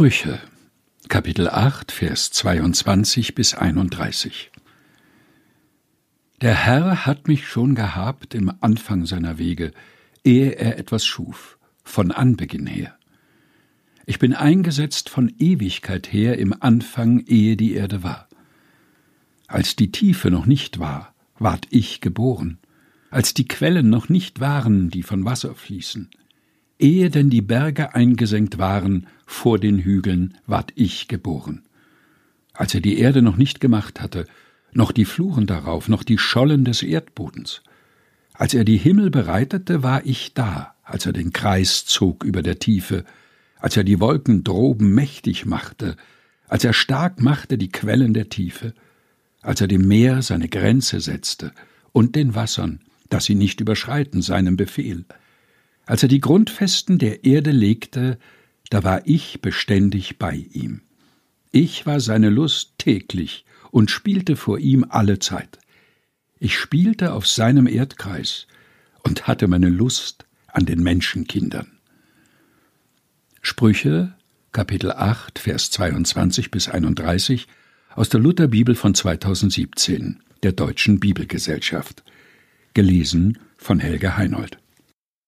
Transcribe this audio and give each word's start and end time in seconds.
Sprüche 0.00 0.40
Kapitel 1.08 1.50
8 1.50 1.92
Vers 1.92 2.30
22 2.30 3.34
bis 3.34 3.52
31 3.52 4.50
Der 6.40 6.54
Herr 6.54 7.04
hat 7.04 7.28
mich 7.28 7.46
schon 7.46 7.74
gehabt 7.74 8.34
im 8.34 8.50
Anfang 8.62 9.04
seiner 9.04 9.36
Wege, 9.36 9.72
ehe 10.24 10.52
er 10.52 10.78
etwas 10.78 11.04
schuf, 11.04 11.58
von 11.84 12.12
Anbeginn 12.12 12.66
her. 12.66 12.96
Ich 14.06 14.18
bin 14.18 14.32
eingesetzt 14.32 15.10
von 15.10 15.34
Ewigkeit 15.38 16.10
her 16.10 16.38
im 16.38 16.54
Anfang, 16.58 17.22
ehe 17.26 17.58
die 17.58 17.74
Erde 17.74 18.02
war. 18.02 18.26
Als 19.48 19.76
die 19.76 19.92
Tiefe 19.92 20.30
noch 20.30 20.46
nicht 20.46 20.78
war, 20.78 21.14
ward 21.38 21.66
ich 21.68 22.00
geboren, 22.00 22.56
als 23.10 23.34
die 23.34 23.46
Quellen 23.46 23.90
noch 23.90 24.08
nicht 24.08 24.40
waren, 24.40 24.88
die 24.88 25.02
von 25.02 25.26
Wasser 25.26 25.54
fließen. 25.54 26.08
Ehe 26.80 27.10
denn 27.10 27.30
die 27.30 27.42
Berge 27.42 27.94
eingesenkt 27.94 28.58
waren, 28.58 29.06
vor 29.26 29.58
den 29.58 29.78
Hügeln 29.78 30.38
ward 30.46 30.72
ich 30.74 31.08
geboren. 31.08 31.62
Als 32.54 32.74
er 32.74 32.80
die 32.80 32.98
Erde 32.98 33.22
noch 33.22 33.36
nicht 33.36 33.60
gemacht 33.60 34.00
hatte, 34.00 34.26
noch 34.72 34.92
die 34.92 35.04
Fluren 35.04 35.46
darauf, 35.46 35.88
noch 35.88 36.02
die 36.02 36.18
Schollen 36.18 36.64
des 36.64 36.82
Erdbodens. 36.82 37.62
Als 38.34 38.54
er 38.54 38.64
die 38.64 38.78
Himmel 38.78 39.10
bereitete, 39.10 39.82
war 39.82 40.06
ich 40.06 40.34
da, 40.34 40.74
als 40.82 41.06
er 41.06 41.12
den 41.12 41.32
Kreis 41.32 41.84
zog 41.84 42.24
über 42.24 42.42
der 42.42 42.58
Tiefe, 42.58 43.04
als 43.58 43.76
er 43.76 43.84
die 43.84 44.00
Wolken 44.00 44.42
droben 44.44 44.94
mächtig 44.94 45.44
machte, 45.44 45.96
als 46.48 46.64
er 46.64 46.72
stark 46.72 47.20
machte 47.20 47.58
die 47.58 47.68
Quellen 47.68 48.14
der 48.14 48.28
Tiefe, 48.28 48.74
als 49.42 49.60
er 49.60 49.68
dem 49.68 49.86
Meer 49.86 50.22
seine 50.22 50.48
Grenze 50.48 51.00
setzte 51.00 51.52
und 51.92 52.16
den 52.16 52.34
Wassern, 52.34 52.80
dass 53.08 53.24
sie 53.24 53.34
nicht 53.34 53.60
überschreiten 53.60 54.22
seinem 54.22 54.56
Befehl, 54.56 55.04
als 55.90 56.04
er 56.04 56.08
die 56.08 56.20
Grundfesten 56.20 56.98
der 57.00 57.24
Erde 57.24 57.50
legte, 57.50 58.16
da 58.68 58.84
war 58.84 59.08
ich 59.08 59.42
beständig 59.42 60.20
bei 60.20 60.46
ihm. 60.52 60.82
Ich 61.50 61.84
war 61.84 61.98
seine 61.98 62.30
Lust 62.30 62.74
täglich 62.78 63.44
und 63.72 63.90
spielte 63.90 64.36
vor 64.36 64.60
ihm 64.60 64.86
alle 64.88 65.18
Zeit. 65.18 65.58
Ich 66.38 66.56
spielte 66.56 67.12
auf 67.12 67.26
seinem 67.26 67.66
Erdkreis 67.66 68.46
und 69.02 69.26
hatte 69.26 69.48
meine 69.48 69.68
Lust 69.68 70.26
an 70.46 70.64
den 70.64 70.80
Menschenkindern. 70.80 71.66
Sprüche, 73.42 74.14
Kapitel 74.52 74.92
8, 74.92 75.40
Vers 75.40 75.72
22 75.72 76.52
bis 76.52 76.68
31 76.68 77.48
aus 77.96 78.08
der 78.08 78.20
Lutherbibel 78.20 78.76
von 78.76 78.94
2017, 78.94 80.22
der 80.44 80.52
Deutschen 80.52 81.00
Bibelgesellschaft. 81.00 82.04
Gelesen 82.74 83.40
von 83.56 83.80
Helge 83.80 84.16
Heinold. 84.16 84.60